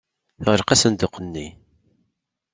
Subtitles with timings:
[0.43, 1.47] Teɣleq asenduq-nni.